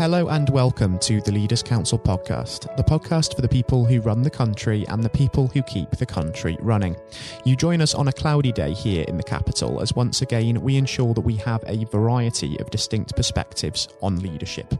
[0.00, 4.22] Hello and welcome to the Leaders Council podcast, the podcast for the people who run
[4.22, 6.96] the country and the people who keep the country running.
[7.44, 10.78] You join us on a cloudy day here in the capital as once again we
[10.78, 14.72] ensure that we have a variety of distinct perspectives on leadership.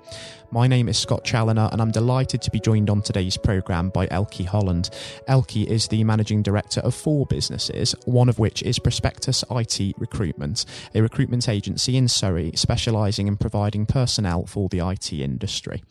[0.53, 4.07] My name is Scott Challoner and I'm delighted to be joined on today's programme by
[4.07, 4.89] Elkie Holland.
[5.29, 10.65] Elkie is the managing director of four businesses, one of which is Prospectus IT Recruitment,
[10.95, 15.83] a recruitment agency in Surrey specialising in providing personnel for the IT industry.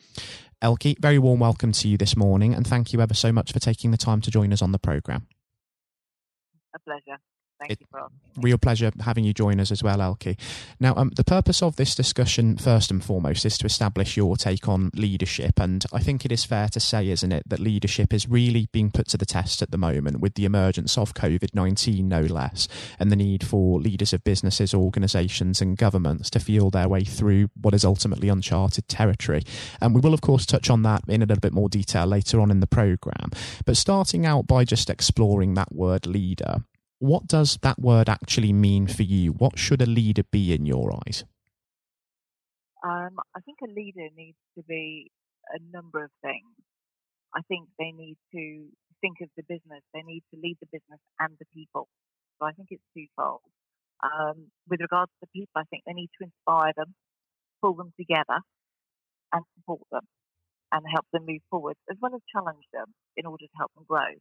[0.62, 3.60] Elkie, very warm welcome to you this morning, and thank you ever so much for
[3.60, 5.28] taking the time to join us on the programme.
[6.76, 7.20] A pleasure.
[7.60, 10.40] Thank it, you for real pleasure having you join us as well, Elkie.
[10.80, 14.70] Now, um, the purpose of this discussion, first and foremost, is to establish your take
[14.70, 15.60] on leadership.
[15.60, 18.92] And I think it is fair to say, isn't it, that leadership is really being
[18.92, 22.68] put to the test at the moment with the emergence of COVID 19, no less,
[22.98, 27.50] and the need for leaders of businesses, organisations, and governments to feel their way through
[27.60, 29.44] what is ultimately uncharted territory.
[29.82, 32.40] And we will, of course, touch on that in a little bit more detail later
[32.40, 33.32] on in the programme.
[33.66, 36.64] But starting out by just exploring that word leader,
[37.00, 39.32] what does that word actually mean for you?
[39.32, 41.24] What should a leader be in your eyes?
[42.84, 45.12] Um, I think a leader needs to be
[45.52, 46.56] a number of things.
[47.36, 48.68] I think they need to
[49.02, 51.88] think of the business, they need to lead the business and the people.
[52.40, 53.42] So I think it's twofold.
[54.04, 56.96] Um, with regards to the people, I think they need to inspire them,
[57.62, 58.44] pull them together,
[59.32, 60.08] and support them
[60.72, 63.86] and help them move forward, as well as challenge them in order to help them
[63.88, 64.12] grow.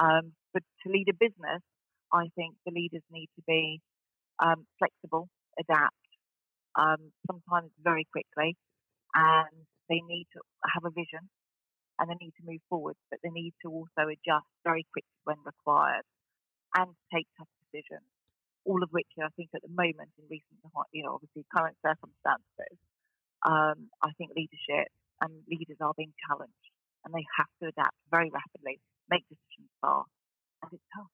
[0.00, 1.62] Um, but to lead a business,
[2.12, 3.80] I think the leaders need to be
[4.42, 5.94] um, flexible, adapt,
[6.74, 8.56] um, sometimes very quickly,
[9.14, 10.40] and they need to
[10.74, 11.28] have a vision
[11.98, 15.36] and they need to move forward, but they need to also adjust very quickly when
[15.44, 16.06] required
[16.76, 18.06] and take tough decisions.
[18.64, 20.60] All of which I think at the moment in recent,
[20.92, 22.76] you know, obviously current circumstances,
[23.44, 24.88] um, I think leadership
[25.20, 26.64] and leaders are being challenged
[27.04, 30.12] and they have to adapt very rapidly, make decisions fast,
[30.64, 31.12] and it's tough.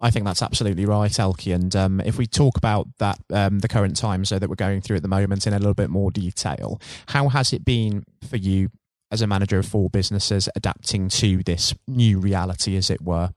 [0.00, 1.54] I think that's absolutely right, Elkie.
[1.54, 4.96] And um, if we talk about that, um, the current times that we're going through
[4.96, 8.70] at the moment in a little bit more detail, how has it been for you
[9.10, 13.30] as a manager of four businesses adapting to this new reality, as it were?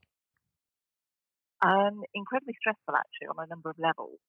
[1.62, 4.20] Um, incredibly stressful, actually, on a number of levels,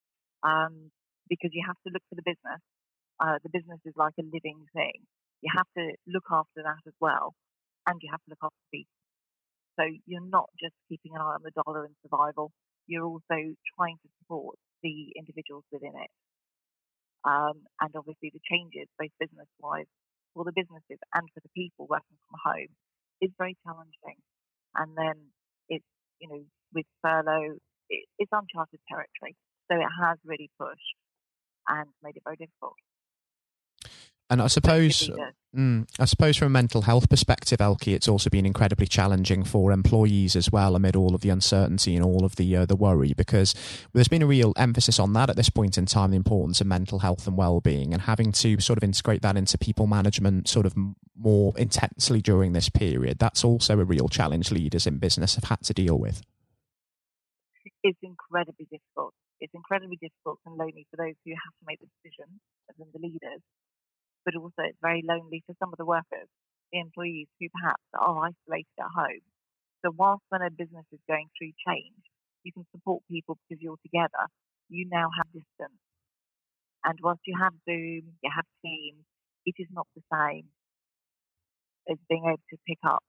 [0.42, 0.90] um,
[1.28, 2.60] because you have to look for the business.
[3.20, 5.06] Uh, the business is like a living thing.
[5.40, 7.34] You have to look after that as well,
[7.86, 8.90] and you have to look after people.
[9.78, 12.52] So you're not just keeping an eye on the dollar and survival,
[12.86, 13.38] you're also
[13.76, 16.12] trying to support the individuals within it.
[17.24, 19.88] Um, and obviously, the changes, both business wise
[20.34, 22.72] for the businesses and for the people working from home,
[23.20, 24.20] is very challenging.
[24.76, 25.32] And then
[25.68, 25.88] it's,
[26.20, 26.42] you know,
[26.74, 27.56] with furlough,
[27.88, 29.34] it, it's uncharted territory.
[29.70, 30.98] So it has really pushed
[31.68, 32.76] and made it very difficult.
[34.30, 35.10] And I suppose,
[35.54, 39.70] mm, I suppose, from a mental health perspective, Elkie, it's also been incredibly challenging for
[39.70, 43.12] employees as well, amid all of the uncertainty and all of the uh, the worry,
[43.14, 43.54] because
[43.92, 46.66] there's been a real emphasis on that at this point in time, the importance of
[46.66, 50.64] mental health and well-being, and having to sort of integrate that into people management, sort
[50.64, 50.74] of
[51.14, 53.18] more intensely during this period.
[53.18, 56.22] That's also a real challenge leaders in business have had to deal with.
[57.82, 59.12] It's incredibly difficult.
[59.40, 62.40] It's incredibly difficult and lonely for those who have to make the decisions,
[62.70, 63.42] as in the leaders
[64.24, 66.28] but also it's very lonely for some of the workers,
[66.72, 69.24] the employees who perhaps are isolated at home.
[69.84, 72.02] So whilst when a business is going through change,
[72.42, 74.28] you can support people because you're together,
[74.68, 75.80] you now have distance.
[76.84, 79.04] And whilst you have Zoom, you have Teams,
[79.46, 80.48] it is not the same
[81.90, 83.02] as being able to pick up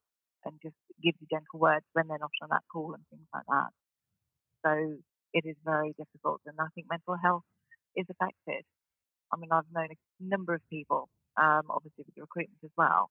[0.45, 3.47] and just give the gentle words when they're not on that call and things like
[3.47, 3.71] that.
[4.65, 4.71] So
[5.33, 7.43] it is very difficult, and I think mental health
[7.95, 8.63] is affected.
[9.33, 13.09] I mean, I've known a number of people, um, obviously with the recruitment as well,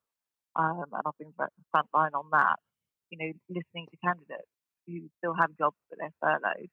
[0.56, 2.56] um, and I've been front line on that.
[3.10, 4.50] You know, listening to candidates
[4.86, 6.70] who still have jobs but they're furloughed,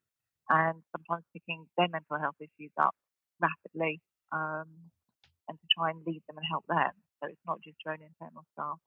[0.49, 2.95] and sometimes picking their mental health issues up
[3.39, 4.01] rapidly,
[4.31, 4.67] um,
[5.49, 6.93] and to try and lead them and help them.
[7.21, 8.79] So it's not just your own internal staff.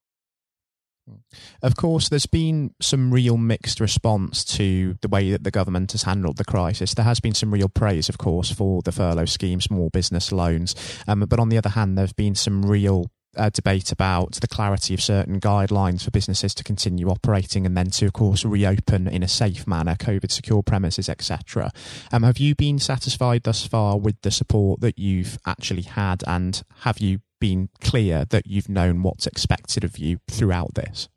[1.63, 6.05] Of course, there's been some real mixed response to the way that the government has
[6.05, 6.95] handled the crisis.
[6.95, 10.75] There has been some real praise, of course, for the furlough scheme, small business loans.
[11.07, 14.49] Um, but on the other hand, there have been some real uh, debate about the
[14.49, 19.09] clarity of certain guidelines for businesses to continue operating and then to, of course, reopen
[19.09, 21.71] in a safe manner, COVID secure premises, etc.
[22.13, 26.63] Um, have you been satisfied thus far with the support that you've actually had, and
[26.81, 31.11] have you been clear that you've known what's expected of you throughout this?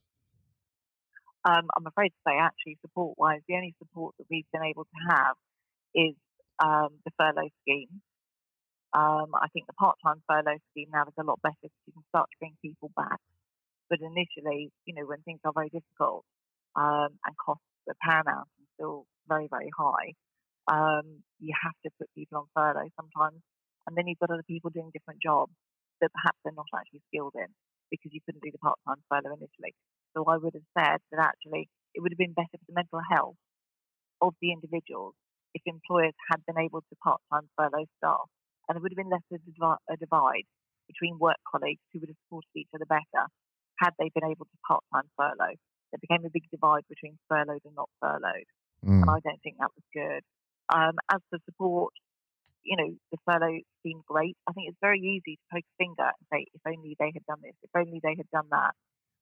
[1.46, 4.84] Um, I'm afraid to say, actually, support wise, the only support that we've been able
[4.84, 5.36] to have
[5.96, 6.16] is
[6.60, 8.04] um, the furlough scheme.
[8.92, 12.04] Um, I think the part-time furlough scheme now is a lot better because you can
[12.10, 13.24] start to bring people back.
[13.90, 16.26] But initially, you know, when things are very difficult
[16.76, 20.12] um, and costs are paramount and still very, very high,
[20.68, 23.40] um, you have to put people on furlough sometimes.
[23.88, 25.56] And then you've got other people doing different jobs
[26.02, 27.50] that perhaps they're not actually skilled in
[27.90, 29.74] because you couldn't do the part-time furlough initially.
[30.16, 33.02] So I would have said that actually it would have been better for the mental
[33.12, 33.40] health
[34.22, 35.14] of the individuals
[35.54, 38.28] if employers had been able to part-time furlough staff,
[38.68, 40.46] and there would have been less of a divide
[40.88, 43.26] between work colleagues who would have supported each other better
[43.80, 45.58] had they been able to part-time furlough.
[45.92, 48.50] There became a big divide between furloughed and not furloughed,
[48.84, 49.02] mm.
[49.02, 50.24] and I don't think that was good.
[50.68, 51.94] Um, as for support,
[52.63, 54.36] you know, the furlough seemed great.
[54.48, 57.25] I think it's very easy to poke a finger and say, if only they had
[57.25, 58.74] done this, if only they had done that.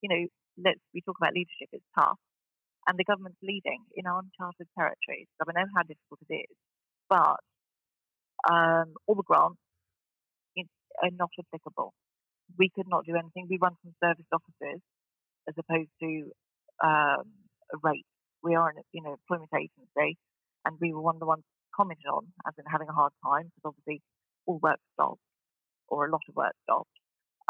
[0.01, 0.23] You know,
[0.63, 1.69] let's we talk about leadership.
[1.71, 2.19] It's tough,
[2.87, 5.27] and the government's leading in uncharted territories.
[5.37, 6.57] So I know how difficult it is,
[7.09, 7.39] but
[8.49, 9.59] um, all the grants
[11.03, 11.93] are not applicable.
[12.57, 13.47] We could not do anything.
[13.49, 14.81] We run some service offices
[15.49, 16.31] as opposed to
[16.83, 17.25] um,
[17.73, 18.05] a rate.
[18.43, 20.17] We are an you know employment agency,
[20.65, 21.43] and we were one of the ones
[21.75, 24.01] commented on as in having a hard time because obviously
[24.47, 25.21] all work stopped
[25.87, 26.95] or a lot of work stopped.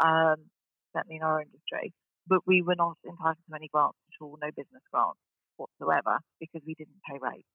[0.02, 0.50] Um,
[0.92, 1.92] certainly in our industry,
[2.26, 5.20] but we were not entitled to any grants at all, no business grants
[5.56, 7.46] whatsoever because we didn't pay rate.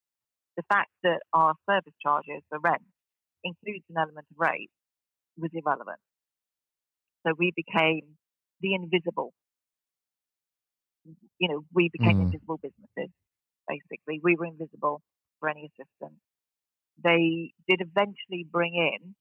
[0.58, 2.86] The fact that our service charges, the rent,
[3.44, 4.70] includes an element of rate
[5.38, 6.00] was irrelevant.
[7.26, 8.18] So we became
[8.62, 9.34] the invisible.
[11.40, 12.26] You know, we became mm.
[12.30, 13.10] invisible businesses,
[13.68, 14.22] basically.
[14.22, 15.02] We were invisible
[15.40, 16.20] for any assistance.
[17.04, 19.16] They did eventually bring in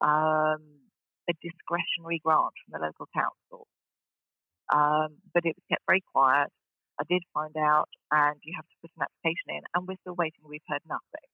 [0.00, 0.62] um,
[1.28, 3.66] a discretionary grant from the local council,
[4.72, 6.50] um, but it was kept very quiet
[6.98, 10.14] I did find out, and you have to put an application in, and we're still
[10.14, 10.40] waiting.
[10.48, 11.28] We've heard nothing.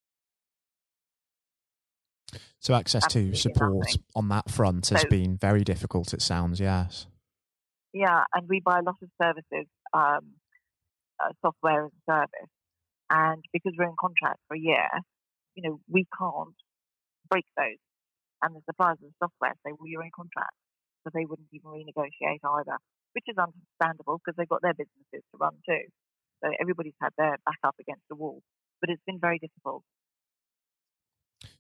[2.61, 4.03] So access Absolutely to support nothing.
[4.15, 6.13] on that front has so, been very difficult.
[6.15, 7.07] It sounds, yes.
[7.93, 10.35] Yeah, and we buy a lot of services, um,
[11.23, 12.51] uh, software as a service,
[13.11, 14.89] and because we're in contract for a year,
[15.55, 16.57] you know, we can't
[17.29, 17.81] break those.
[18.43, 20.57] And the suppliers of the software say, "Well, you're in contract,"
[21.05, 22.79] so they wouldn't even renegotiate either
[23.13, 25.91] which is understandable because they've got their businesses to run too.
[26.43, 28.43] So everybody's had their back up against the wall,
[28.81, 29.83] but it's been very difficult.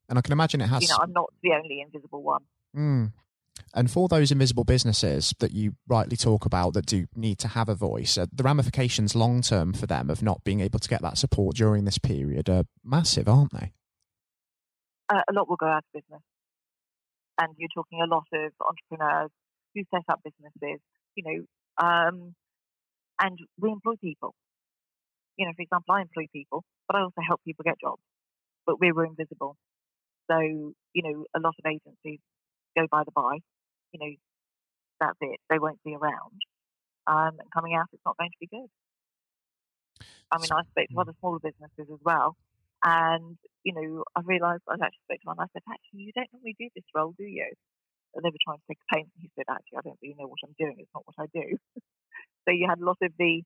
[0.08, 0.82] And I can imagine it has.
[0.82, 2.42] You know, I'm not the only invisible one.
[2.76, 3.12] Mm.
[3.74, 7.68] And for those invisible businesses that you rightly talk about that do need to have
[7.68, 11.02] a voice, uh, the ramifications long term for them of not being able to get
[11.02, 13.72] that support during this period are massive, aren't they?
[15.12, 16.22] Uh, a lot will go out of business.
[17.38, 19.30] And you're talking a lot of entrepreneurs
[19.74, 20.80] who set up businesses
[21.16, 22.34] you know, um,
[23.20, 24.34] and we employ people.
[25.36, 28.02] You know, for example, I employ people, but I also help people get jobs.
[28.66, 29.56] But we were invisible.
[30.30, 32.20] So, you know, a lot of agencies
[32.76, 33.38] go by the by.
[33.92, 34.14] You know,
[35.00, 35.40] that's it.
[35.48, 36.38] They won't be around.
[37.06, 38.68] Um, and coming out, it's not going to be good.
[40.30, 41.00] I mean, I speak to hmm.
[41.00, 42.36] other smaller businesses as well.
[42.82, 45.40] And, you know, I realised I actually spoke to one.
[45.40, 47.52] I said, actually, you don't normally do this role, do you?
[48.18, 49.14] they were trying to take a payment.
[49.22, 50.82] He said, actually, I don't really know what I'm doing.
[50.82, 51.54] It's not what I do.
[52.44, 53.42] so you had a lot of the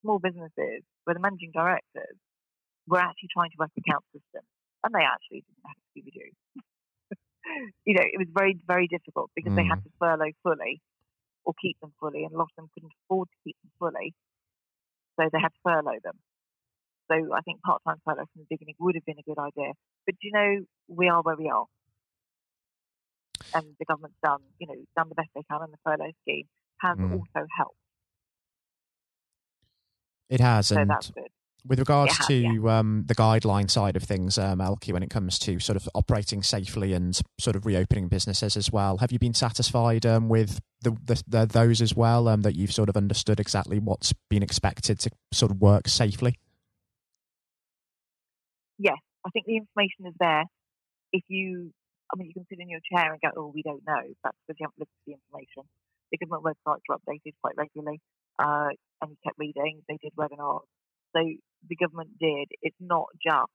[0.00, 2.16] small businesses where the managing directors
[2.88, 4.42] were actually trying to work the account system,
[4.82, 6.26] and they actually didn't have to do.
[7.86, 9.60] you know, it was very, very difficult because mm.
[9.60, 9.86] they had mm.
[9.86, 10.80] to furlough fully
[11.44, 14.14] or keep them fully, and a lot of them couldn't afford to keep them fully,
[15.18, 16.18] so they had to furlough them.
[17.12, 19.72] So I think part-time furlough from the beginning would have been a good idea.
[20.06, 21.66] But do you know, we are where we are
[23.54, 26.46] and the government's done, you know, done the best they can, and the furlough scheme
[26.80, 27.12] has mm.
[27.12, 27.76] also helped.
[30.30, 30.90] It has, so and
[31.66, 32.78] with regards has, to yeah.
[32.78, 36.42] um, the guideline side of things, um, Elkie, when it comes to sort of operating
[36.42, 40.96] safely and sort of reopening businesses as well, have you been satisfied um, with the,
[41.04, 42.28] the, the, those as well?
[42.28, 46.36] Um, that you've sort of understood exactly what's been expected to sort of work safely.
[48.78, 50.44] Yes, I think the information is there.
[51.12, 51.72] If you
[52.12, 54.02] I mean, you can sit in your chair and go, oh, we don't know.
[54.22, 55.64] That's because you haven't looked at the information.
[56.12, 58.00] The government websites are updated quite regularly,
[58.38, 59.80] uh, and you kept reading.
[59.88, 60.68] They did webinars.
[61.16, 62.52] So the government did.
[62.60, 63.48] It's not just,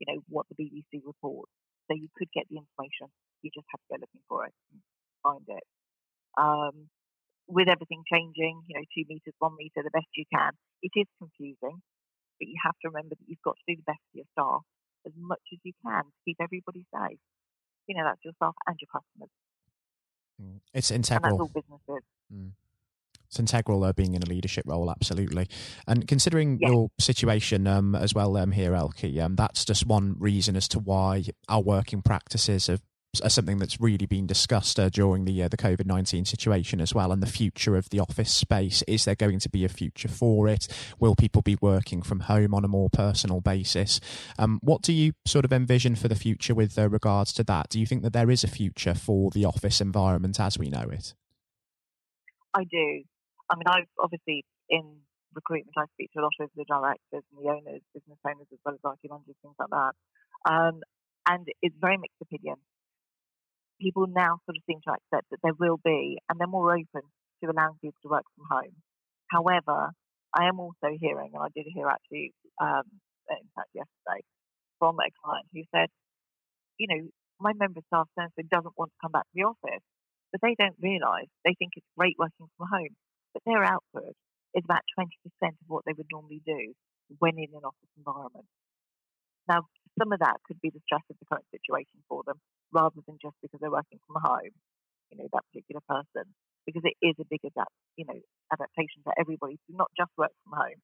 [0.00, 1.52] you know, what the BBC reports.
[1.88, 3.12] So you could get the information.
[3.42, 4.80] You just have to go looking for it and
[5.22, 5.64] find it.
[6.40, 6.88] Um,
[7.48, 10.52] with everything changing, you know, two meters, one meter, the best you can,
[10.82, 11.82] it is confusing.
[12.40, 14.64] But you have to remember that you've got to do the best for your staff
[15.06, 17.20] as much as you can to keep everybody safe
[17.90, 19.30] you know, that's yourself and your customers.
[20.40, 20.60] Mm.
[20.72, 21.32] It's integral.
[21.32, 22.04] And that's all businesses.
[22.32, 22.50] Mm.
[23.26, 25.48] It's integral uh, being in a leadership role, absolutely.
[25.86, 30.56] And considering your situation um, as well um, here, Elkie, um, that's just one reason
[30.56, 32.80] as to why our working practices have
[33.14, 37.12] something that's really been discussed uh, during the uh, the COVID nineteen situation as well,
[37.12, 38.82] and the future of the office space.
[38.86, 40.68] Is there going to be a future for it?
[40.98, 44.00] Will people be working from home on a more personal basis?
[44.38, 47.68] Um, what do you sort of envision for the future with uh, regards to that?
[47.68, 50.88] Do you think that there is a future for the office environment as we know
[50.90, 51.14] it?
[52.54, 53.02] I do.
[53.50, 55.00] I mean, I've obviously in
[55.34, 58.58] recruitment, I speak to a lot of the directors and the owners, business owners, as
[58.64, 59.92] well as IT managers, things like that.
[60.50, 60.82] Um,
[61.28, 62.56] and it's very mixed opinion.
[63.80, 67.02] People now sort of seem to accept that there will be, and they're more open
[67.40, 68.76] to allowing people to work from home.
[69.32, 69.90] However,
[70.36, 72.84] I am also hearing, and I did hear actually, um,
[73.30, 74.22] in fact, yesterday,
[74.78, 75.88] from a client who said,
[76.78, 77.08] you know,
[77.40, 79.84] my member staff so doesn't want to come back to the office,
[80.30, 82.94] but they don't realise they think it's great working from home,
[83.32, 84.14] but their output
[84.54, 85.08] is about 20%
[85.42, 86.74] of what they would normally do
[87.18, 88.46] when in an office environment.
[89.48, 89.66] Now,
[89.98, 92.38] some of that could be the stress of the current situation for them,
[92.72, 94.54] rather than just because they're working from home,
[95.10, 96.30] you know, that particular person,
[96.66, 98.18] because it is a big adapt, you know,
[98.52, 100.80] adaptation for everybody to not just work from home,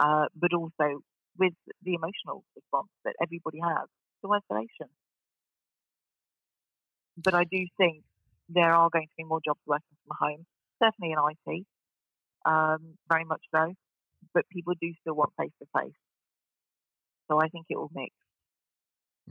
[0.00, 1.02] uh, but also
[1.38, 3.86] with the emotional response that everybody has
[4.22, 4.90] to isolation.
[7.16, 8.04] But I do think
[8.48, 10.46] there are going to be more jobs working from home,
[10.82, 11.66] certainly in IT,
[12.46, 13.74] um, very much so.
[14.34, 15.94] But people do still want face to face.
[17.30, 18.12] So I think it will mix.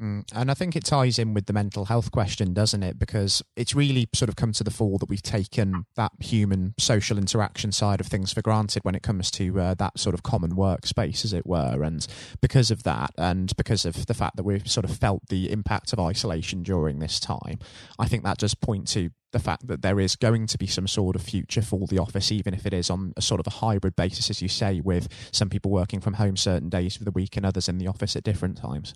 [0.02, 0.26] Mm.
[0.34, 3.00] And I think it ties in with the mental health question, doesn't it?
[3.00, 7.18] Because it's really sort of come to the fore that we've taken that human social
[7.18, 10.52] interaction side of things for granted when it comes to uh, that sort of common
[10.52, 11.84] workspace, as it were.
[11.84, 12.06] And
[12.42, 15.94] because of that, and because of the fact that we've sort of felt the impact
[15.94, 17.60] of isolation during this time,
[17.98, 20.88] I think that does point to the fact that there is going to be some
[20.88, 23.58] sort of future for the office, even if it is on a sort of a
[23.58, 27.12] hybrid basis, as you say, with some people working from home certain days of the
[27.12, 28.94] week and others in the office at different times.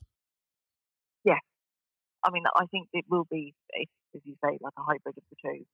[2.23, 3.85] I mean, I think it will be, eh,
[4.15, 5.65] as you say, like a hybrid of the two.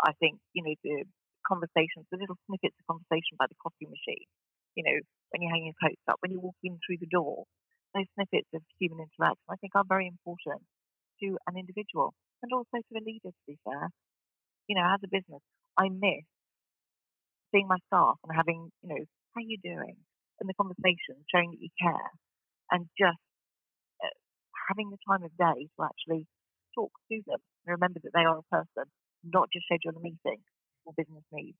[0.00, 1.04] I think, you know, the
[1.46, 4.26] conversations, the little snippets of conversation by the coffee machine,
[4.74, 4.98] you know,
[5.30, 7.44] when you're hanging your coats up, when you walk in through the door,
[7.94, 10.62] those snippets of human interaction, I think are very important
[11.22, 13.90] to an individual and also to a leader, to be fair.
[14.68, 15.42] You know, as a business,
[15.78, 16.26] I miss
[17.50, 19.02] seeing my staff and having, you know,
[19.34, 19.96] how you doing?
[20.40, 22.10] And the conversation, showing that you care
[22.70, 23.18] and just
[24.68, 26.26] having the time of day to actually
[26.74, 28.84] talk to them remember that they are a person,
[29.24, 30.40] not just schedule a meeting
[30.84, 31.58] for business needs.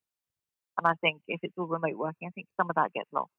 [0.77, 3.31] And I think if it's all remote working, I think some of that gets lost.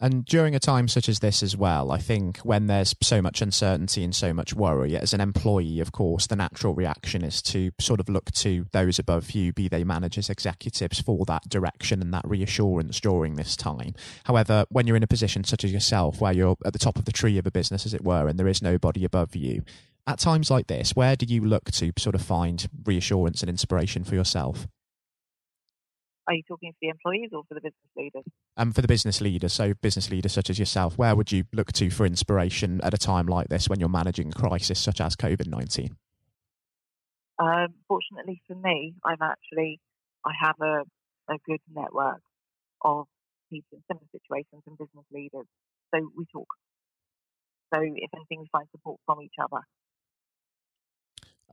[0.00, 3.42] And during a time such as this as well, I think when there's so much
[3.42, 7.72] uncertainty and so much worry, as an employee, of course, the natural reaction is to
[7.80, 12.14] sort of look to those above you, be they managers, executives, for that direction and
[12.14, 13.94] that reassurance during this time.
[14.24, 17.04] However, when you're in a position such as yourself, where you're at the top of
[17.04, 19.62] the tree of a business, as it were, and there is nobody above you,
[20.06, 24.04] at times like this, where do you look to sort of find reassurance and inspiration
[24.04, 24.68] for yourself?
[26.28, 28.24] Are you talking for the employees or for the business leaders?
[28.58, 31.72] Um, for the business leaders, so business leaders such as yourself, where would you look
[31.72, 35.16] to for inspiration at a time like this when you're managing a crisis such as
[35.16, 35.96] COVID 19?
[37.38, 39.80] Um, fortunately for me, I'm actually,
[40.26, 40.82] I have a,
[41.32, 42.20] a good network
[42.82, 43.06] of
[43.50, 45.46] people in similar situations and business leaders.
[45.94, 46.48] So we talk.
[47.72, 49.62] So if anything, we find support from each other.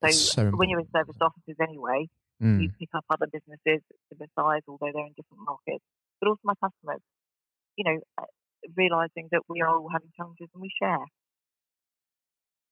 [0.03, 2.09] So, so when you're in service offices anyway,
[2.43, 2.61] Mm.
[2.61, 5.83] You pick up other businesses to the size, although they're in different markets,
[6.19, 7.01] but also my customers.
[7.77, 8.29] You know, uh,
[8.75, 11.05] realizing that we are all having challenges and we share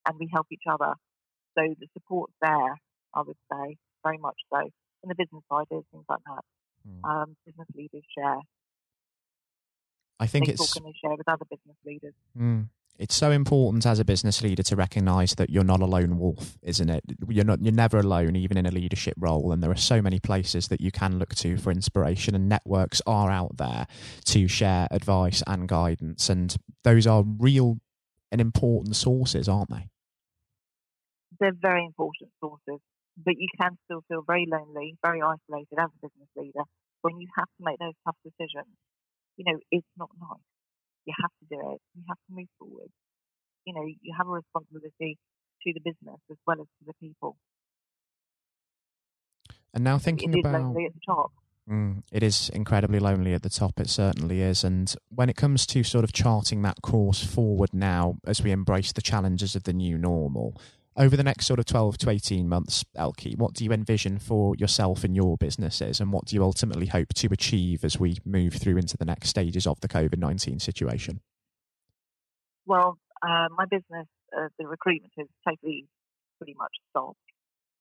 [0.06, 0.94] and we help each other.
[1.56, 2.76] So the support's there,
[3.14, 4.60] I would say, very much so.
[4.60, 6.44] And the business side is things like that.
[6.88, 7.04] Mm.
[7.08, 8.40] Um, business leaders share.
[10.20, 12.16] I think they it's talk and they share with other business leaders.
[12.38, 12.68] Mm
[13.04, 16.58] it's so important as a business leader to recognize that you're not a lone wolf
[16.64, 17.04] isn't it?
[17.28, 20.22] You're not you're never alone even in a leadership role and there are so many
[20.22, 23.88] places that you can look to for inspiration and networks are out there
[24.28, 26.56] to share advice and guidance and
[26.86, 27.78] those are real
[28.32, 29.90] and important sources aren't they?
[31.42, 32.80] They're very important sources
[33.18, 36.64] but you can still feel very lonely very isolated as a business leader
[37.02, 38.74] when you have to make those tough decisions.
[39.36, 40.53] You know it's not nice
[41.06, 41.82] you have to do it.
[41.96, 42.90] You have to move forward.
[43.66, 45.18] You know, you have a responsibility
[45.64, 47.38] to the business as well as to the people.
[49.74, 51.32] And now thinking it about lonely at the top.
[51.70, 53.80] Mm, it is incredibly lonely at the top.
[53.80, 54.64] It certainly is.
[54.64, 58.92] And when it comes to sort of charting that course forward now, as we embrace
[58.92, 60.56] the challenges of the new normal,
[60.96, 64.56] over the next sort of 12 to 18 months, Elkie, what do you envision for
[64.56, 68.54] yourself and your businesses, and what do you ultimately hope to achieve as we move
[68.54, 71.22] through into the next stages of the COVID 19 situation?
[72.66, 74.08] Well, uh, my business,
[74.38, 75.86] uh, the recruitment, is totally
[76.38, 77.18] pretty much stopped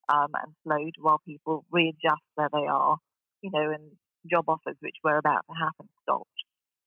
[0.08, 2.96] um, and slowed while people readjust where they are,
[3.42, 3.92] you know, and
[4.30, 6.28] job offers which were about to happen stopped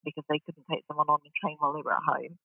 [0.04, 2.38] because they couldn't take someone on the train while they were at home.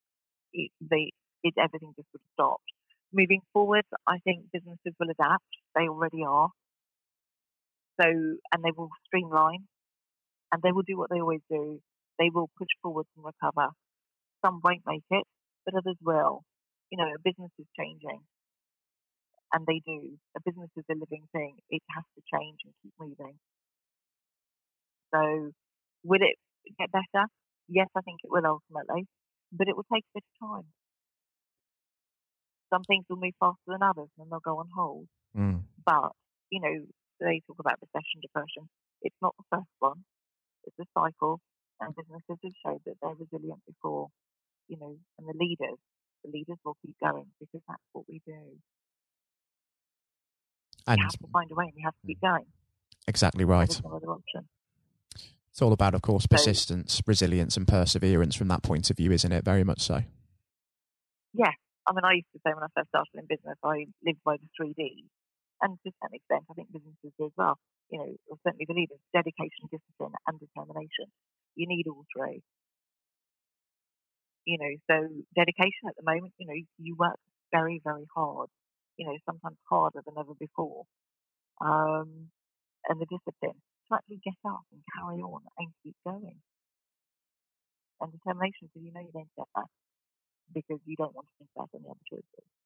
[0.53, 2.71] It, they, it, everything just sort stopped.
[3.13, 5.45] Moving forward, I think businesses will adapt.
[5.75, 6.49] They already are.
[7.99, 9.67] So, and they will streamline
[10.51, 11.81] and they will do what they always do.
[12.19, 13.69] They will push forward and recover.
[14.45, 15.25] Some won't make it,
[15.65, 16.43] but others will.
[16.91, 18.21] You know, a business is changing
[19.53, 20.17] and they do.
[20.35, 21.57] A business is a living thing.
[21.69, 23.39] It has to change and keep moving.
[25.13, 25.51] So,
[26.03, 26.37] will it
[26.79, 27.27] get better?
[27.67, 29.07] Yes, I think it will ultimately,
[29.51, 30.73] but it will take a bit of time.
[32.71, 35.07] Some things will move faster than others and they'll go on hold.
[35.37, 35.61] Mm.
[35.85, 36.11] But,
[36.49, 36.85] you know,
[37.19, 38.69] they talk about recession, depression.
[39.01, 40.03] It's not the first one,
[40.63, 41.41] it's a cycle,
[41.79, 44.07] and businesses have showed that they're resilient before,
[44.67, 45.77] you know, and the leaders,
[46.23, 48.33] the leaders will keep going because that's what we do.
[50.87, 52.29] And you have to find a way and you have to keep mm.
[52.29, 52.45] going.
[53.07, 53.81] Exactly right.
[53.83, 54.47] No other option.
[55.51, 59.11] It's all about, of course, persistence, so, resilience, and perseverance from that point of view,
[59.11, 59.43] isn't it?
[59.43, 60.03] Very much so.
[61.33, 61.51] Yeah.
[61.91, 64.39] I mean, I used to say when I first started in business, I lived by
[64.39, 65.11] the three Ds.
[65.59, 67.59] And to some extent, I think businesses do as well.
[67.91, 71.11] You know, or certainly the leaders, dedication, discipline, and determination.
[71.59, 72.39] You need all three.
[74.47, 74.95] You know, so
[75.35, 77.19] dedication at the moment, you know, you work
[77.51, 78.47] very, very hard
[79.01, 80.85] you know, sometimes harder than ever before.
[81.57, 82.29] Um,
[82.85, 86.37] and the discipline to actually get up and carry on and keep going.
[88.01, 89.69] And determination, so you know you're going to get that
[90.53, 92.60] because you don't want to think about any other choices.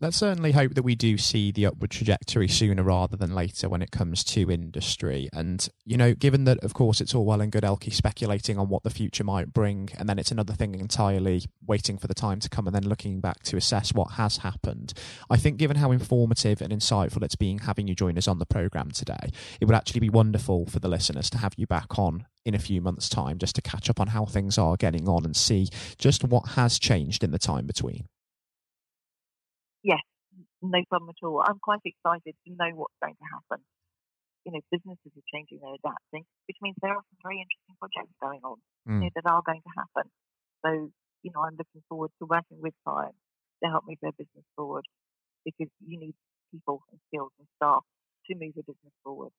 [0.00, 3.80] Let's certainly hope that we do see the upward trajectory sooner rather than later when
[3.80, 5.28] it comes to industry.
[5.32, 8.68] And, you know, given that, of course, it's all well and good, Elkie, speculating on
[8.68, 12.40] what the future might bring, and then it's another thing entirely waiting for the time
[12.40, 14.94] to come and then looking back to assess what has happened.
[15.30, 18.46] I think, given how informative and insightful it's been having you join us on the
[18.46, 22.26] programme today, it would actually be wonderful for the listeners to have you back on
[22.44, 25.24] in a few months' time just to catch up on how things are getting on
[25.24, 25.68] and see
[25.98, 28.08] just what has changed in the time between
[29.84, 30.02] yes,
[30.64, 31.44] no problem at all.
[31.44, 33.62] I'm quite excited to know what's going to happen.
[34.42, 38.12] You know, businesses are changing, they're adapting, which means there are some very interesting projects
[38.20, 39.00] going on mm.
[39.00, 40.06] you know, that are going to happen.
[40.64, 40.70] So,
[41.22, 43.20] you know, I'm looking forward to working with clients
[43.62, 44.84] to help move their business forward
[45.44, 46.16] because you need
[46.52, 47.84] people and skills and staff
[48.28, 49.32] to move a business forward.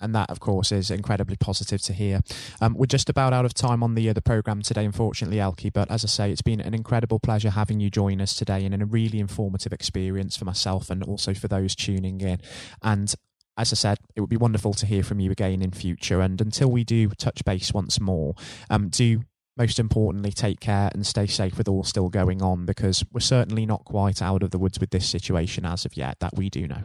[0.00, 2.20] And that, of course, is incredibly positive to hear.
[2.60, 5.72] Um, we're just about out of time on the uh, the program today, unfortunately, Elkie.
[5.72, 8.82] But as I say, it's been an incredible pleasure having you join us today, and
[8.82, 12.40] a really informative experience for myself and also for those tuning in.
[12.82, 13.14] And
[13.56, 16.20] as I said, it would be wonderful to hear from you again in future.
[16.20, 18.34] And until we do touch base once more,
[18.68, 19.22] um, do
[19.56, 23.64] most importantly take care and stay safe with all still going on because we're certainly
[23.64, 26.18] not quite out of the woods with this situation as of yet.
[26.20, 26.84] That we do know.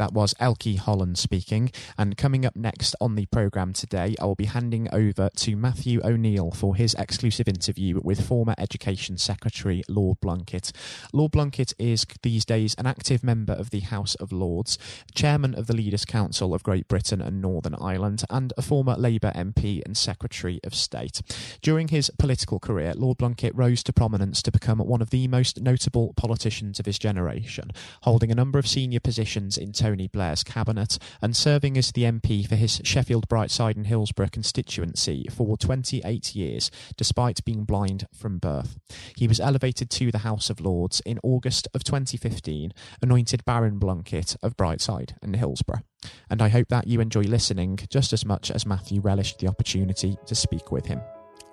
[0.00, 1.70] That was Elkie Holland speaking.
[1.98, 6.00] And coming up next on the programme today, I will be handing over to Matthew
[6.02, 10.72] O'Neill for his exclusive interview with former Education Secretary Lord Blunkett.
[11.12, 14.78] Lord Blunkett is these days an active member of the House of Lords,
[15.14, 19.32] chairman of the Leaders' Council of Great Britain and Northern Ireland, and a former Labour
[19.34, 21.20] MP and Secretary of State.
[21.60, 25.60] During his political career, Lord Blunkett rose to prominence to become one of the most
[25.60, 27.70] notable politicians of his generation,
[28.04, 32.46] holding a number of senior positions in Tony Blair's cabinet and serving as the MP
[32.46, 38.78] for his Sheffield Brightside and Hillsborough constituency for 28 years, despite being blind from birth.
[39.16, 42.72] He was elevated to the House of Lords in August of 2015,
[43.02, 45.82] anointed Baron Blunkett of Brightside and Hillsborough.
[46.30, 50.16] And I hope that you enjoy listening just as much as Matthew relished the opportunity
[50.24, 51.00] to speak with him.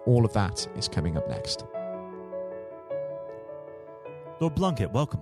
[0.05, 1.65] All of that is coming up next.
[4.39, 5.21] Lord Blunkett, welcome.